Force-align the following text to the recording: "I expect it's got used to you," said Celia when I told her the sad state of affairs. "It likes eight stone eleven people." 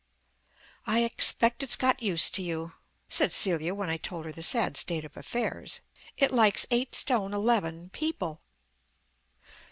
"I 0.87 1.03
expect 1.03 1.61
it's 1.61 1.75
got 1.75 2.01
used 2.01 2.33
to 2.33 2.41
you," 2.41 2.73
said 3.07 3.31
Celia 3.31 3.75
when 3.75 3.91
I 3.91 3.97
told 3.97 4.25
her 4.25 4.31
the 4.31 4.41
sad 4.41 4.75
state 4.75 5.05
of 5.05 5.15
affairs. 5.15 5.81
"It 6.17 6.31
likes 6.31 6.65
eight 6.71 6.95
stone 6.95 7.35
eleven 7.35 7.91
people." 7.91 8.41